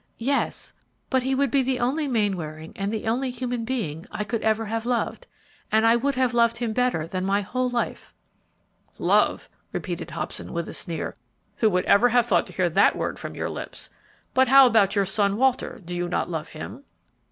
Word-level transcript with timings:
"Yes; 0.17 0.73
but 1.11 1.21
he 1.21 1.35
would 1.35 1.51
be 1.51 1.61
the 1.61 1.79
only 1.79 2.07
Mainwaring 2.07 2.73
and 2.75 2.91
the 2.91 3.05
only 3.07 3.29
human 3.29 3.63
being 3.63 4.03
I 4.11 4.23
could 4.23 4.41
ever 4.41 4.65
have 4.65 4.83
loved, 4.87 5.27
and 5.71 5.85
I 5.85 5.95
would 5.95 6.15
have 6.15 6.33
loved 6.33 6.57
him 6.57 6.73
better 6.73 7.05
than 7.05 7.23
my 7.23 7.45
own 7.53 7.69
life." 7.71 8.11
"Love!" 8.97 9.47
repeated 9.71 10.09
Hobson, 10.09 10.53
with 10.53 10.67
a 10.67 10.73
sneer. 10.73 11.15
"Who 11.57 11.69
would 11.69 11.85
ever 11.85 12.09
have 12.09 12.25
thought 12.25 12.47
to 12.47 12.53
hear 12.53 12.67
that 12.71 12.95
word 12.95 13.19
from 13.19 13.35
your 13.35 13.51
lips! 13.51 13.91
But 14.33 14.47
how 14.47 14.65
about 14.65 14.95
your 14.95 15.05
son, 15.05 15.37
Walter; 15.37 15.79
do 15.85 15.95
you 15.95 16.09
not 16.09 16.31
love 16.31 16.49
him?" 16.49 16.83